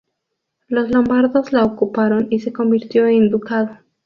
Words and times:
Los 0.67 0.89
lombardos 0.89 1.53
la 1.53 1.63
ocuparon 1.63 2.25
y 2.31 2.39
se 2.39 2.51
convirtió 2.51 3.05
en 3.05 3.29
ducado. 3.29 3.77